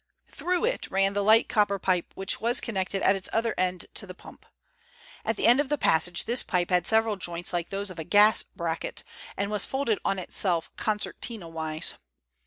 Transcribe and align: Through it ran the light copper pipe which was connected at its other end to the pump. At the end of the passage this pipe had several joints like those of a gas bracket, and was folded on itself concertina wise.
Through 0.27 0.65
it 0.65 0.89
ran 0.89 1.13
the 1.13 1.21
light 1.23 1.47
copper 1.47 1.77
pipe 1.77 2.13
which 2.15 2.41
was 2.41 2.59
connected 2.59 3.03
at 3.03 3.15
its 3.15 3.29
other 3.31 3.53
end 3.55 3.85
to 3.93 4.07
the 4.07 4.15
pump. 4.15 4.47
At 5.23 5.35
the 5.35 5.45
end 5.45 5.59
of 5.59 5.69
the 5.69 5.77
passage 5.77 6.25
this 6.25 6.41
pipe 6.41 6.71
had 6.71 6.87
several 6.87 7.17
joints 7.17 7.53
like 7.53 7.69
those 7.69 7.91
of 7.91 7.99
a 7.99 8.03
gas 8.03 8.41
bracket, 8.41 9.03
and 9.37 9.51
was 9.51 9.63
folded 9.63 9.99
on 10.03 10.17
itself 10.17 10.71
concertina 10.75 11.47
wise. 11.47 11.93